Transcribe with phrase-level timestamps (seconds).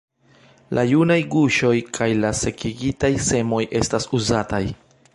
[0.77, 4.65] La junaj guŝoj kaj la sekigitaj semoj estas uzataj.